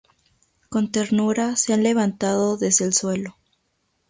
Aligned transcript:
Con 0.69 0.91
ternura 0.91 1.55
se 1.55 1.73
han 1.73 1.83
levantado 1.83 2.57
desde 2.57 2.85
el 2.85 2.93
suelo. 2.95 3.37